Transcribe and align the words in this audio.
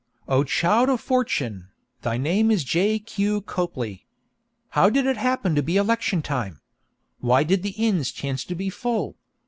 O 0.27 0.43
child 0.43 0.89
of 0.89 0.99
fortune, 0.99 1.67
thy 2.01 2.17
name 2.17 2.49
is 2.49 2.63
J. 2.63 2.97
Q. 2.97 3.41
Copley! 3.41 4.07
How 4.69 4.89
did 4.89 5.05
it 5.05 5.17
happen 5.17 5.53
to 5.53 5.61
be 5.61 5.77
election 5.77 6.23
time? 6.23 6.59
Why 7.19 7.43
did 7.43 7.61
the 7.61 7.75
inns 7.77 8.09
chance 8.11 8.43
to 8.45 8.55
be 8.55 8.71
full? 8.71 9.15